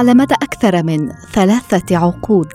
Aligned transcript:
على 0.00 0.14
مدى 0.14 0.34
أكثر 0.34 0.82
من 0.82 1.12
ثلاثة 1.32 1.96
عقود. 1.96 2.52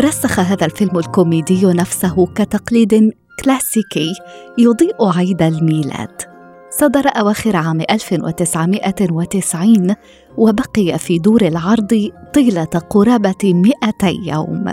رسخ 0.00 0.40
هذا 0.40 0.66
الفيلم 0.66 0.98
الكوميدي 0.98 1.66
نفسه 1.66 2.26
كتقليد 2.26 3.12
كلاسيكي 3.44 4.12
يضيء 4.58 4.96
عيد 5.00 5.42
الميلاد. 5.42 6.22
صدر 6.70 7.08
أواخر 7.08 7.56
عام 7.56 7.80
1990 7.80 9.94
وبقي 10.36 10.98
في 10.98 11.18
دور 11.18 11.42
العرض 11.42 12.10
طيلة 12.34 12.80
قرابة 12.90 13.34
200 13.44 14.08
يوم. 14.08 14.64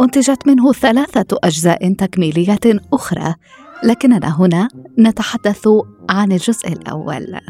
أنتجت 0.00 0.46
منه 0.46 0.72
ثلاثة 0.72 1.38
أجزاء 1.44 1.92
تكميلية 1.92 2.80
أخرى 2.92 3.34
لكننا 3.84 4.40
هنا 4.40 4.68
نتحدث 4.98 5.68
عن 6.10 6.32
الجزء 6.32 6.68
الأول. 6.68 7.40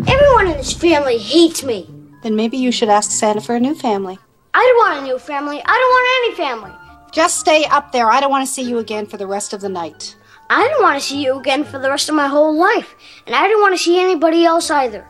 Everyone 0.00 0.46
in 0.46 0.56
this 0.56 0.72
family 0.72 1.18
hates 1.18 1.64
me. 1.64 1.99
Then 2.23 2.35
maybe 2.35 2.57
you 2.57 2.71
should 2.71 2.89
ask 2.89 3.11
Santa 3.11 3.41
for 3.41 3.55
a 3.55 3.59
new 3.59 3.75
family. 3.75 4.17
I 4.53 4.61
don't 4.67 4.79
want 4.83 4.99
a 5.01 5.03
new 5.09 5.19
family. 5.19 5.59
I 5.73 5.75
don't 5.81 5.93
want 5.97 6.07
any 6.19 6.31
family. 6.45 6.73
Just 7.11 7.39
stay 7.39 7.61
up 7.77 7.91
there. 7.91 8.07
I 8.15 8.19
don't 8.19 8.33
want 8.35 8.45
to 8.47 8.53
see 8.55 8.65
you 8.71 8.77
again 8.79 9.05
for 9.05 9.17
the 9.17 9.27
rest 9.35 9.53
of 9.53 9.59
the 9.61 9.69
night. 9.69 10.15
I 10.49 10.61
didn't 10.67 10.83
want 10.87 10.97
to 10.99 11.05
see 11.09 11.19
you 11.25 11.39
again 11.39 11.63
for 11.63 11.77
the 11.83 11.89
rest 11.89 12.09
of 12.09 12.15
my 12.15 12.27
whole 12.27 12.53
life. 12.69 12.89
And 13.25 13.33
I 13.35 13.43
didn't 13.47 13.61
want 13.65 13.73
to 13.77 13.83
see 13.85 13.99
anybody 13.99 14.41
else 14.45 14.67
either. 14.69 15.03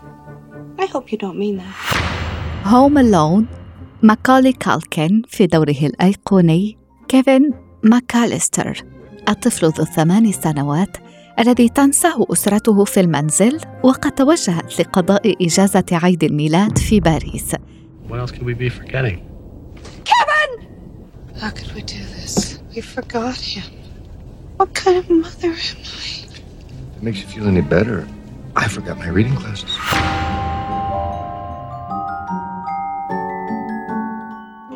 I 0.83 0.85
hope 0.93 1.11
you 1.11 1.17
don't 1.17 1.37
mean 1.37 1.57
that. 1.57 1.75
هوم 2.65 2.97
ألون 2.97 3.47
ماكالي 4.01 4.53
كالكن 4.53 5.21
في 5.27 5.47
دوره 5.47 5.75
الأيقوني 5.83 6.77
كيفن 7.07 7.53
ماكاليستر 7.83 8.83
الطفل 9.29 9.67
ذو 9.67 9.83
الثمان 9.83 10.31
سنوات 10.31 10.97
الذي 11.40 11.68
تنساه 11.68 12.26
أسرته 12.32 12.84
في 12.84 13.00
المنزل 13.00 13.60
وقد 13.84 14.12
توجهت 14.12 14.80
لقضاء 14.80 15.46
إجازة 15.46 15.84
عيد 15.92 16.24
الميلاد 16.24 16.78
في 16.78 17.00
باريس. 17.00 17.56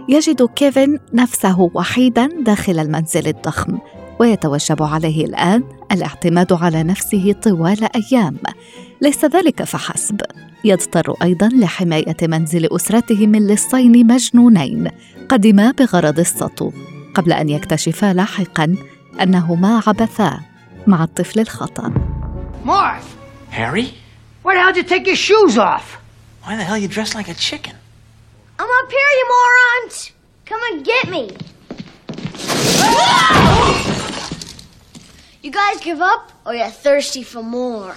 يجد 0.09 0.43
كيفن 0.43 0.99
نفسه 1.13 1.71
وحيدا 1.75 2.27
داخل 2.27 2.79
المنزل 2.79 3.29
الضخم. 3.29 3.79
ويتوجب 4.19 4.83
عليه 4.83 5.25
الآن 5.25 5.65
الاعتماد 5.93 6.53
على 6.53 6.83
نفسه 6.83 7.35
طوال 7.43 7.89
أيام 7.97 8.37
ليس 9.01 9.25
ذلك 9.25 9.65
فحسب 9.65 10.21
يضطر 10.65 11.15
أيضا 11.23 11.49
لحماية 11.49 12.17
منزل 12.23 12.69
اسرته 12.73 13.27
من 13.27 13.47
لصين 13.47 14.07
مجنونين 14.07 14.91
قدما 15.29 15.71
بغرض 15.71 16.19
السطو 16.19 16.73
قبل 17.15 17.33
أن 17.33 17.49
يكتشفا 17.49 18.13
لاحقا 18.13 18.77
أنهما 19.21 19.83
عبثا 19.87 20.41
مع 20.87 21.05
الطفل 21.05 21.41
الخطأ 21.41 21.93
Marv, 22.65 23.05
Harry? 23.51 23.95
why 24.43 24.55
the 24.55 24.61
hell 24.61 24.73
did 24.73 24.77
you 24.77 24.89
take 24.97 25.07
your 25.07 25.17
shoes 25.17 25.59
off? 25.59 25.99
Why 26.45 26.57
the 26.57 26.65
hell 26.65 26.79
you 26.79 26.89
dressed 26.89 27.15
like 27.15 27.29
a 27.29 27.35
chicken? 27.35 27.75
I'm 28.59 28.71
up 28.81 28.91
here, 28.91 29.13
you 29.19 29.27
morons! 29.35 30.13
Come 30.47 30.61
and 30.71 30.85
get 30.85 31.11
me! 31.11 31.25
Guys 35.55 35.79
give 35.89 36.03
up? 36.13 36.23
Or 36.47 36.53
you're 36.55 36.77
thirsty 36.85 37.23
for 37.23 37.43
more? 37.43 37.95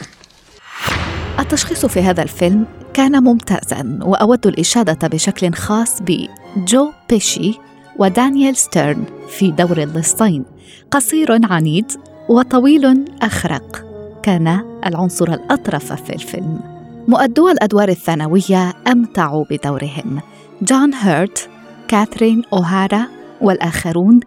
التشخيص 1.40 1.86
في 1.86 2.02
هذا 2.02 2.24
الفيلم 2.24 2.66
كان 2.94 3.24
ممتازا 3.24 4.00
وأود 4.02 4.48
الإشادة 4.48 5.08
بشكل 5.08 5.54
خاص 5.54 6.02
بجو 6.02 6.92
بيشي 7.10 7.60
ودانيال 8.00 8.58
ستيرن 8.58 9.06
في 9.30 9.52
دور 9.52 9.78
اللصين 9.78 10.46
قصير 10.92 11.46
عنيد 11.52 11.92
وطويل 12.30 13.06
أخرق. 13.22 13.86
كان 14.24 14.80
العنصر 14.86 15.34
الأطرف 15.34 15.94
في 15.94 16.16
الفيلم. 16.16 16.60
مؤدو 17.08 17.50
الأدوار 17.50 17.90
الثانوية 17.90 18.74
امتعوا 18.88 19.46
بدورهم. 19.52 20.22
جون 20.62 20.94
هيرت 20.94 21.50
كاثرين 21.88 22.44
أوهارا 22.54 23.08
والآخرون 23.42 24.20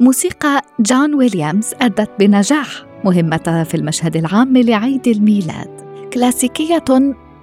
موسيقى 0.00 0.62
جون 0.80 1.14
ويليامز 1.14 1.74
ادت 1.80 2.10
بنجاح 2.18 2.68
مهمتها 3.04 3.64
في 3.64 3.74
المشهد 3.74 4.16
العام 4.16 4.56
لعيد 4.56 5.08
الميلاد. 5.08 5.70
كلاسيكية 6.12 6.84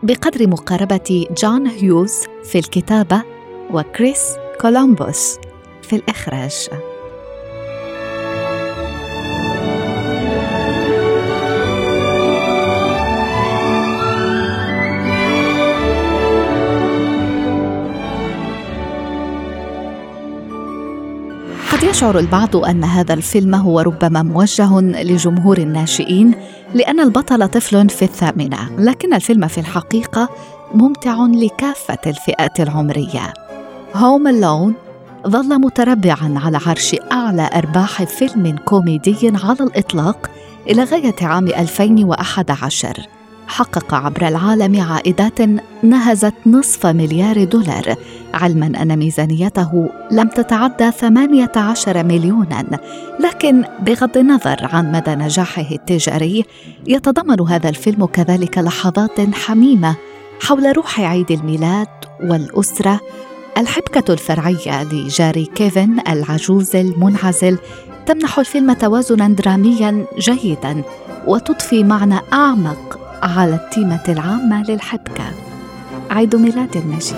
بقدر 0.03 0.47
مقاربة 0.47 1.25
جون 1.37 1.67
هيوز 1.67 2.13
في 2.43 2.59
الكتابة 2.59 3.23
وكريس 3.71 4.23
كولومبوس 4.61 5.37
في 5.81 5.95
الإخراج. 5.95 6.69
يشعر 21.83 22.19
البعض 22.19 22.55
أن 22.55 22.83
هذا 22.83 23.13
الفيلم 23.13 23.55
هو 23.55 23.79
ربما 23.79 24.23
موجه 24.23 24.79
لجمهور 24.79 25.57
الناشئين 25.57 26.35
لأن 26.73 26.99
البطل 26.99 27.47
طفل 27.47 27.89
في 27.89 28.01
الثامنة 28.01 28.57
لكن 28.77 29.13
الفيلم 29.13 29.47
في 29.47 29.57
الحقيقة 29.57 30.29
ممتع 30.73 31.25
لكافة 31.25 31.97
الفئات 32.07 32.59
العمرية. 32.59 33.33
هوم 33.95 34.27
اللون 34.27 34.73
ظل 35.27 35.59
متربعا 35.61 36.39
على 36.45 36.59
عرش 36.65 36.95
أعلى 37.11 37.49
أرباح 37.55 38.03
فيلم 38.03 38.55
كوميدي 38.65 39.31
على 39.43 39.57
الإطلاق 39.61 40.29
إلى 40.69 40.83
غاية 40.83 41.15
عام 41.21 41.47
2011 41.47 43.07
حقق 43.47 43.93
عبر 43.93 44.27
العالم 44.27 44.81
عائدات 44.81 45.39
نهزت 45.83 46.33
نصف 46.45 46.85
مليار 46.85 47.43
دولار. 47.43 47.95
علما 48.33 48.81
أن 48.81 48.97
ميزانيته 48.97 49.89
لم 50.11 50.27
تتعدى 50.27 50.91
18 50.91 52.03
مليونا. 52.03 52.79
لكن 53.19 53.63
بغض 53.79 54.17
النظر 54.17 54.69
عن 54.73 54.91
مدى 54.91 55.15
نجاحه 55.15 55.71
التجاري 55.71 56.45
يتضمن 56.87 57.41
هذا 57.41 57.69
الفيلم 57.69 58.05
كذلك 58.05 58.57
لحظات 58.57 59.35
حميمة 59.35 59.95
حول 60.41 60.77
روح 60.77 60.99
عيد 60.99 61.31
الميلاد 61.31 61.87
والأسرة. 62.23 62.99
الحبكة 63.57 64.13
الفرعية 64.13 64.83
لجاري 64.83 65.45
كيفن 65.45 65.99
العجوز 66.09 66.75
المنعزل 66.75 67.57
تمنح 68.05 68.39
الفيلم 68.39 68.73
توازنا 68.73 69.27
دراميا 69.27 70.05
جيدا 70.19 70.83
وتضفي 71.27 71.83
معنى 71.83 72.19
أعمق 72.33 73.02
على 73.23 73.55
التيمة 73.55 74.03
العامة 74.09 74.63
للحبكة 74.63 75.23
عيد 76.09 76.35
ميلاد 76.35 76.75
المجيد 76.77 77.15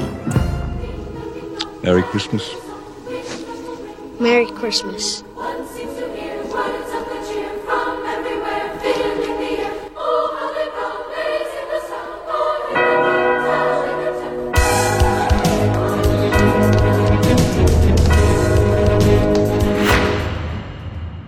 Merry 1.83 2.03
Christmas. 2.13 2.43
Merry 4.19 4.47
Christmas. 4.61 5.23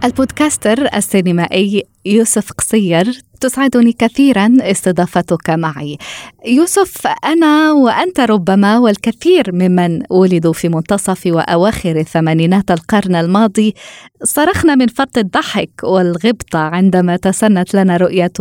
البودكاستر 0.07 0.87
السينمائي 0.95 1.83
يوسف 2.05 2.51
قصير 2.51 3.21
تسعدني 3.41 3.93
كثيرا 3.93 4.57
استضافتك 4.61 5.49
معي. 5.49 5.97
يوسف 6.45 7.07
أنا 7.25 7.71
وأنت 7.71 8.19
ربما 8.19 8.79
والكثير 8.79 9.51
ممن 9.51 10.01
ولدوا 10.09 10.53
في 10.53 10.69
منتصف 10.69 11.25
وأواخر 11.25 11.95
الثمانينات 11.99 12.71
القرن 12.71 13.15
الماضي 13.15 13.75
صرخنا 14.23 14.75
من 14.75 14.87
فرط 14.87 15.17
الضحك 15.17 15.69
والغبطة 15.83 16.59
عندما 16.59 17.17
تسنت 17.17 17.73
لنا 17.73 17.97
رؤية 17.97 18.31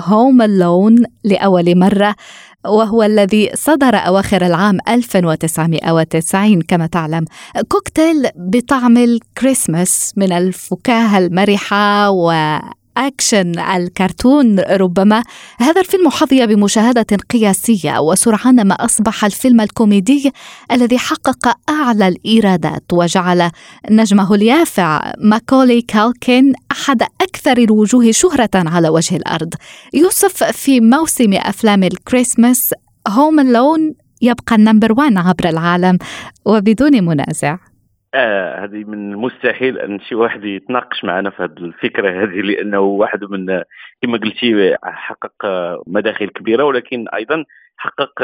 هوم 0.00 0.42
اللون 0.42 0.96
لأول 1.24 1.78
مرة 1.78 2.14
وهو 2.66 3.02
الذي 3.02 3.50
صدر 3.54 3.96
أواخر 3.96 4.46
العام 4.46 4.78
1990 4.88 6.62
كما 6.62 6.86
تعلم 6.86 7.24
كوكتيل 7.68 8.28
بطعم 8.36 8.96
الكريسماس 8.96 10.12
من 10.16 10.32
الفكاهة 10.32 11.18
المرحة 11.18 12.10
و 12.10 12.32
أكشن 12.96 13.58
الكرتون 13.58 14.58
ربما 14.60 15.22
هذا 15.58 15.80
الفيلم 15.80 16.08
حظي 16.08 16.46
بمشاهدة 16.46 17.06
قياسية 17.30 17.98
وسرعان 17.98 18.68
ما 18.68 18.74
أصبح 18.74 19.24
الفيلم 19.24 19.60
الكوميدي 19.60 20.32
الذي 20.72 20.98
حقق 20.98 21.56
أعلى 21.70 22.08
الإيرادات 22.08 22.84
وجعل 22.92 23.50
نجمه 23.90 24.34
اليافع 24.34 25.12
ماكولي 25.18 25.82
كالكين 25.82 26.52
أحد 26.72 27.02
أكثر 27.02 27.58
الوجوه 27.58 28.10
شهرة 28.10 28.50
على 28.54 28.88
وجه 28.88 29.16
الأرض. 29.16 29.54
يوسف 29.94 30.44
في 30.44 30.80
موسم 30.80 31.32
أفلام 31.32 31.82
الكريسماس 31.82 32.74
Home 33.08 33.40
Alone 33.40 33.94
يبقى 34.22 34.56
ال 34.56 34.61
number 34.61 34.92
one 34.92 35.18
عبر 35.18 35.48
العالم 35.48 35.98
وبدون 36.44 37.04
منازع. 37.04 37.56
آه 38.16 38.64
هذه 38.64 38.84
من 38.84 39.12
المستحيل 39.12 39.78
أن 39.78 40.00
شي 40.00 40.14
واحد 40.14 40.44
يتناقش 40.44 41.04
معنا 41.04 41.30
في 41.30 41.42
هذه 41.42 41.58
الفكرة 41.58 42.22
هذه 42.22 42.40
لأنه 42.40 42.80
واحد 42.80 43.24
من 43.24 43.46
كما 44.02 44.18
قلتي 44.18 44.76
حقق 44.84 45.32
مداخل 45.86 46.26
كبيرة 46.28 46.64
ولكن 46.64 47.08
أيضا 47.14 47.44
حقق 47.76 48.22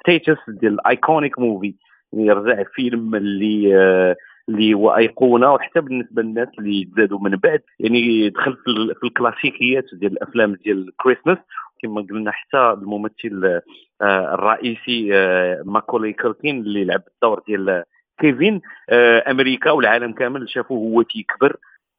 status 0.00 0.38
ديال 0.48 0.86
iconic 0.86 1.38
movie 1.38 1.74
يرجع 2.12 2.62
فيلم 2.74 3.14
اللي 3.14 3.76
آه 3.76 4.16
اللي 4.48 4.74
هو 4.74 4.96
أيقونة 4.96 5.52
وحتى 5.52 5.80
بالنسبة 5.80 6.22
للناس 6.22 6.48
اللي 6.58 6.84
تزادوا 6.84 7.18
من 7.18 7.36
بعد. 7.36 7.60
يعني 7.80 8.28
دخل 8.30 8.56
في 9.00 9.04
الكلاسيكيات 9.06 9.84
ديال 9.92 10.12
الأفلام 10.12 10.54
ديال 10.54 10.92
كريسماس 10.96 11.38
كما 11.82 12.00
قلنا 12.10 12.30
حتى 12.30 12.58
الممثل 12.58 13.60
آه 14.02 14.34
الرئيسي 14.34 15.10
آه 15.14 15.62
ماكولي 15.64 16.12
كالكين 16.12 16.60
اللي 16.60 16.84
لعب 16.84 17.02
الدور 17.14 17.42
ديال 17.48 17.84
كيفين 18.20 18.60
آه 18.90 19.30
أمريكا 19.30 19.70
والعالم 19.70 20.12
كامل 20.12 20.48
شافوه 20.48 20.78
هو 20.78 21.02
تيكبر 21.02 21.56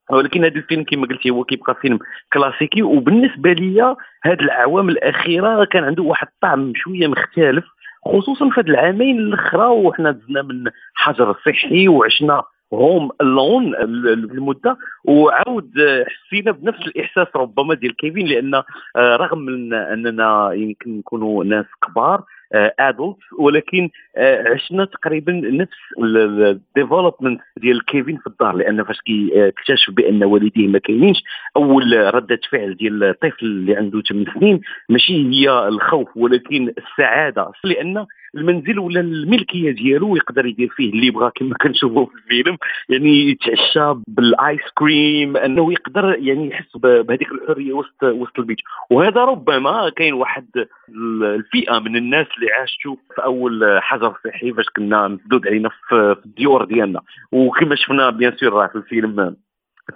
ولكن 0.09 0.43
هذا 0.45 0.55
الفيلم 0.55 0.83
كما 0.83 1.07
قلتي 1.07 1.29
هو 1.29 1.43
كيبقى 1.43 1.75
فيلم 1.81 1.99
كلاسيكي. 2.33 2.83
وبالنسبة 2.83 3.53
لي 3.53 3.95
هذه 4.23 4.39
الأعوام 4.41 4.89
الأخيرة 4.89 5.65
كان 5.65 5.83
عنده 5.83 6.03
واحد 6.03 6.27
الطعم 6.27 6.73
شوية 6.75 7.07
مختلف 7.07 7.65
خصوصا 8.05 8.49
في 8.49 8.61
هذه 8.61 8.67
العامين 8.69 9.19
الأخرى 9.19 9.65
وحنا 9.67 10.11
دزنا 10.11 10.41
من 10.41 10.71
حجر 10.95 11.35
صحي 11.45 11.87
وعشنا 11.87 12.43
هوم 12.73 13.09
لون 13.21 13.75
المدة 13.75 14.77
وعاود 15.05 15.71
حسينا 16.07 16.51
بنفس 16.51 16.87
الإحساس 16.87 17.27
ربما 17.35 17.73
ديال 17.73 17.95
كيفين 17.95 18.27
لأن 18.27 18.63
رغم 18.97 19.39
من 19.39 19.73
أننا 19.73 20.51
يمكن 20.53 20.97
نكونوا 20.97 21.43
ناس 21.43 21.65
كبار 21.87 22.23
adult 22.79 23.17
ولكن 23.39 23.89
عشنا 24.17 24.85
تقريبا 24.85 25.31
نفس 25.33 25.77
ال 26.03 26.15
development 26.15 27.41
ديال 27.57 27.85
كيفين 27.85 28.17
في 28.17 28.27
الدار 28.27 28.55
لأن 28.55 28.83
فاش 28.83 29.01
كيكتشف 29.01 29.93
بأن 29.93 30.23
والديه 30.23 30.67
ما 30.67 30.79
كاينينش 30.79 31.23
أول 31.55 32.13
ردة 32.15 32.39
فعل 32.51 32.75
ديال 32.75 33.03
الطفل 33.03 33.45
اللي 33.45 33.75
عنده 33.75 34.01
8 34.01 34.25
سنين 34.33 34.61
ماشي 34.89 35.29
هي 35.29 35.67
الخوف 35.67 36.17
ولكن 36.17 36.73
السعادة 36.77 37.51
لأن 37.63 38.05
المنزل 38.37 38.79
ولا 38.79 38.99
الملكية 38.99 39.71
ديالو 39.71 40.15
يقدر 40.15 40.45
يدير 40.45 40.69
فيه 40.75 40.89
اللي 40.91 41.11
بغا 41.11 41.29
كما 41.29 41.55
كنشوفوا 41.55 42.05
في 42.05 42.15
الفيلم. 42.15 42.57
يعني 42.89 43.29
يتعشى 43.29 44.01
بالآيس 44.07 44.61
كريم 44.73 45.37
أنه 45.37 45.71
يقدر 45.71 46.15
يعني 46.19 46.47
يحس 46.47 46.77
بهذيك 46.77 47.31
الحرية 47.31 47.73
وسط 47.73 48.03
وسط 48.03 48.39
البيت. 48.39 48.57
وهذا 48.91 49.25
ربما 49.25 49.89
كاين 49.89 50.13
واحد 50.13 50.47
الفئة 51.23 51.79
من 51.79 51.95
الناس 51.95 52.27
اللي 52.37 52.51
عاشوا 52.51 52.95
في 53.15 53.23
أول 53.23 53.79
حجر 53.81 54.13
صحي 54.25 54.53
فاش 54.53 54.65
كنا 54.75 55.07
مسدود 55.07 55.47
علينا 55.47 55.69
في 55.89 56.15
الديور 56.25 56.65
ديالنا. 56.65 57.01
وكما 57.31 57.75
شفنا 57.75 58.09
bien 58.09 58.35
sûr 58.37 58.67
في 58.67 58.75
الفيلم 58.75 59.35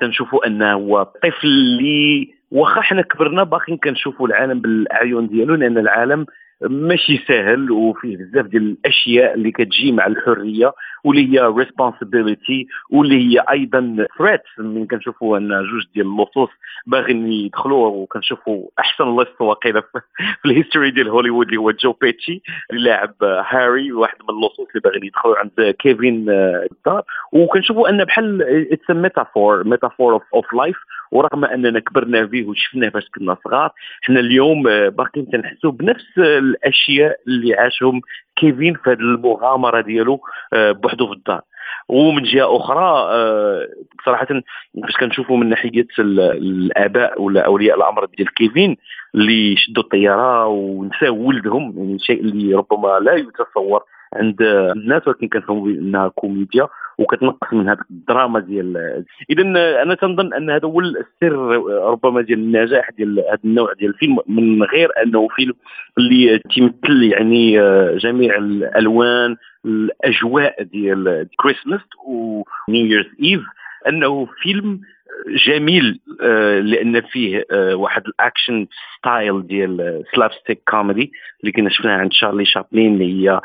تنشوفوا 0.02 0.48
أنه 0.48 0.74
هو 0.74 1.04
طفل 1.04 1.48
اللي 1.48 2.34
واخا 2.52 2.82
حنا 2.82 3.02
كبرنا 3.02 3.44
باقيين 3.44 3.78
كنشوفوا 3.78 4.28
العالم 4.28 4.60
بالأعين 4.60 5.28
ديالو 5.28 5.56
لأن 5.56 5.78
العالم 5.78 6.26
ماشي 6.62 7.18
سهل 7.28 7.72
وفيه 7.72 8.18
بزاف 8.18 8.46
ديال 8.46 8.64
الأشياء 8.64 9.34
اللي 9.34 9.52
كتجي 9.52 9.92
مع 9.92 10.08
الحرية 10.08 10.74
واللي 11.04 11.34
هي 11.34 11.40
responsibility 11.40 12.68
واللي 12.90 13.16
هي 13.16 13.44
أيضا 13.52 14.08
threat 14.18 14.42
من 14.60 14.88
كنشوفوا 14.88 15.38
أن 15.38 15.50
جوج 15.50 15.84
ديال 15.96 16.06
اللصوص 16.06 16.50
باغيين 16.88 17.32
يدخلوا 17.32 17.88
وكنشوفوا 17.88 18.68
أحسن 18.80 19.16
لص 19.16 19.42
واقيلا 19.42 19.82
في 19.82 20.02
ال 20.46 20.51
history 20.51 20.92
ديال 20.92 21.10
هوليوود 21.10 21.46
اللي 21.46 21.58
هو 21.58 21.72
جو 21.72 21.92
بيتشي 22.02 22.42
اللي 22.72 22.90
لاعب 22.90 23.14
هاري 23.24 23.92
واحد 23.92 24.16
من 24.24 24.36
اللصوص 24.36 24.68
اللي 24.70 24.82
باغيين 24.84 25.06
يدخلوا 25.06 25.36
عند 25.38 25.76
كيفين 25.80 26.26
الدار. 26.30 27.04
وكنشوفوا 27.32 27.90
أن 27.90 28.04
بحال 28.04 28.42
it's 28.72 28.90
metaphor 28.90 29.68
metaphor 29.68 30.22
of 30.34 30.54
life 30.54 30.78
ورغم 31.12 31.46
أننا 31.46 31.80
كبرنا 31.80 32.28
فيه 32.28 32.46
وشفناه 32.46 32.90
فاش 32.90 33.10
كنا 33.10 33.38
صغار 33.44 33.72
حنا 34.02 34.20
اليوم 34.20 34.64
باقيين 34.90 35.30
تنحسوا 35.30 35.72
بنفس 35.72 36.18
الأشياء 36.18 37.20
اللي 37.28 37.54
عاشهم 37.54 38.02
كيفين 38.36 38.74
في 38.74 38.90
هذه 38.90 39.00
المغامرة 39.00 39.82
ديالو 39.82 40.22
بوحدو 40.54 41.08
في 41.08 41.14
الدار. 41.14 41.42
ومن 41.90 42.24
جهة 42.24 42.58
أخرى 42.58 43.08
صراحة 44.06 44.28
فاش 44.84 44.98
كنشوفوا 45.00 45.38
من 45.38 45.50
ناحية 45.50 45.88
الآباء 46.00 47.22
ولا 47.22 47.46
أولياء 47.46 47.78
الأمر 47.78 48.06
ديال 48.06 48.34
كيفين 48.34 48.78
اللي 49.16 49.58
شدوا 49.58 49.84
الطيارة 49.84 50.48
ونساو 50.48 51.16
ولدهم 51.16 51.74
يعني 51.78 52.00
شيء 52.00 52.22
اللي 52.22 52.54
ربما 52.54 53.00
لا 53.00 53.14
يتصور 53.14 53.84
عند 54.14 54.42
الناس 54.42 55.08
ولكن 55.08 55.28
كنفهموا 55.28 55.68
إنها 55.68 56.08
كوميديا 56.08 56.68
وكتنقص 56.98 57.54
من 57.54 57.70
هذه 57.70 57.80
الدراما 57.92 58.40
ديال 58.40 59.04
اذا 59.30 59.42
أنا 59.82 59.96
تنظن 59.96 60.34
أن 60.34 60.50
هذا 60.50 60.66
هو 60.68 60.80
السر 60.80 61.34
ربما 61.92 62.22
ديال 62.22 62.40
النجاح 62.40 62.90
ديال 62.98 63.20
هذا 63.20 63.40
النوع 63.46 63.74
ديال 63.74 63.90
الفيلم 63.90 64.18
من 64.28 64.64
غير 64.64 64.90
أنه 65.04 65.28
فيلم 65.36 65.54
اللي 65.98 66.40
تيمثل 66.40 67.04
يعني 67.04 67.58
جميع 67.98 68.38
الألوان 68.38 69.36
الأجواء 69.66 70.64
ديال 70.64 71.28
كريسماس 71.38 71.82
و 72.06 72.26
New 72.26 72.86
Year's 72.86 73.06
Eve 73.24 73.42
أنه 73.88 74.28
فيلم 74.42 74.82
جميل 75.48 76.00
لأن 76.64 77.02
فيه 77.02 77.46
واحد 77.74 78.04
ال 78.08 78.16
action 78.16 78.68
style 78.98 79.48
ديال 79.48 80.04
slapstick 80.16 80.62
comedy 80.70 81.12
اللي 81.42 81.52
كنا 81.52 81.70
شفناها 81.70 81.98
عند 81.98 82.14
شارلي 82.14 82.46
شابلين 82.46 82.94
اللي 82.94 83.30
هي 83.30 83.42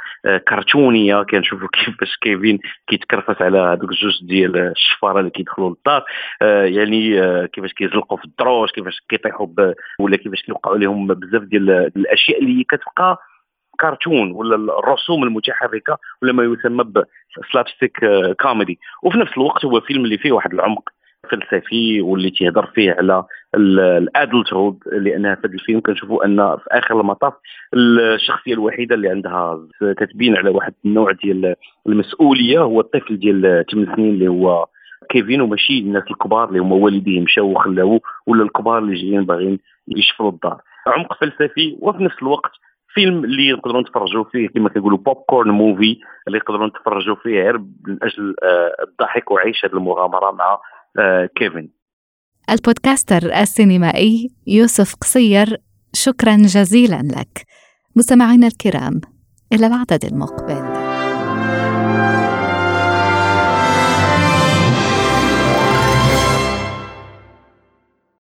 كرتونية. 0.49 1.23
كنشوفوا 1.23 1.69
كيفاش 1.85 2.17
كيفين 2.21 2.59
كيتكرفس 2.89 3.43
على 3.43 3.59
هذوك 3.59 3.91
الجوج 3.91 4.25
ديال 4.25 4.57
الشفارة 4.57 5.21
اللي 5.21 5.31
كيدخلوا 5.31 5.71
للدار. 5.71 6.05
يعني 6.67 7.19
كيفاش 7.49 7.73
كيزلقوا 7.73 8.19
في 8.19 8.25
الدروج 8.25 8.71
كيفاش 8.71 9.01
كيطيحوا 9.09 9.47
ولا 10.01 10.17
كيفاش 10.17 10.43
كيوقعوا 10.43 10.79
لهم 10.79 11.07
بزاف 11.07 11.43
ديال 11.43 11.71
الأشياء 11.71 12.43
اللي 12.43 12.65
كتبقى 12.65 13.19
كرتون 13.81 14.33
ولا 14.33 14.79
الرسوم 14.79 15.23
المتحركة 15.25 15.99
ولا 16.23 16.33
ما 16.33 16.43
يسمى 16.45 16.85
ب 16.85 17.69
slapstick 17.69 17.97
comedy 18.41 18.79
وفي 19.03 19.19
نفس 19.19 19.33
الوقت 19.33 19.65
هو 19.65 19.81
فيلم 19.81 20.05
اللي 20.05 20.19
فيه 20.19 20.33
واحد 20.33 20.55
العمق 20.55 20.89
فلسفي 21.31 22.01
واللي 22.01 22.31
تيهضر 22.31 22.67
فيه 22.67 22.93
على 22.93 23.25
ال 23.55 24.53
adulthood 24.53 24.79
لأن 24.93 25.23
في 25.35 25.41
هذا 25.41 25.55
الفيلم 25.55 25.81
كنشوفوا 25.81 26.25
أن 26.25 26.37
في 26.37 26.65
آخر 26.71 27.01
المطاف 27.01 27.33
الشخصية 27.75 28.53
الوحيدة 28.55 28.95
اللي 28.95 29.09
عندها 29.09 29.59
كتبين 29.97 30.37
على 30.37 30.51
واحد 30.51 30.75
النوع 30.85 31.13
ديال 31.13 31.55
المسؤولية 31.87 32.59
هو 32.59 32.81
الطفل 32.81 33.19
ديال 33.19 33.65
8 33.73 33.95
سنين 33.95 34.15
اللي 34.15 34.29
هو 34.29 34.67
كيفين 35.11 35.41
وماشي 35.41 35.79
الناس 35.79 36.03
الكبار 36.11 36.49
اللي 36.49 36.59
هما 36.59 36.77
والديه 36.77 37.21
مشاو 37.21 37.51
وخلاوه 37.51 38.01
ولا 38.27 38.43
الكبار 38.43 38.79
اللي 38.79 38.95
جايين 38.95 39.25
باغيين 39.25 39.59
يشفروا 39.89 40.31
الدار. 40.31 40.61
عمق 40.87 41.13
فلسفي 41.21 41.77
وفي 41.81 42.05
نفس 42.05 42.17
الوقت 42.23 42.51
فيلم 42.97 43.25
اللي 43.25 43.53
نقدروا 43.53 43.81
نتفرجوا 43.81 44.25
فيه 44.25 44.49
كما 44.49 44.69
كنقولوا 44.69 44.99
popcorn 44.99 45.51
movie 45.51 45.99
اللي 46.29 46.39
نقدروا 46.39 46.67
نتفرجوا 46.67 47.15
فيه 47.15 47.43
غير 47.43 47.59
من 47.59 47.99
أجل 48.03 48.35
الضحك 48.83 49.31
وعيش 49.31 49.65
هذه 49.65 49.73
المغامرة 49.73 50.31
مع 50.31 50.59
كيفن. 51.37 51.69
ال 52.51 52.60
podcaster 52.60 53.41
السينمائي 53.41 54.31
يوسف 54.47 54.95
قصير 54.95 55.63
شكرا 55.93 56.37
جزيلا 56.37 57.03
لك. 57.03 57.47
مستمعينا 57.97 58.47
الكرام 58.47 59.01
إلى 59.53 59.67
العدد 59.67 60.05
المقبل. 60.05 60.76